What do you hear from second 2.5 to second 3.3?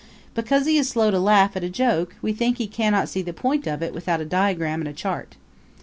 he cannot see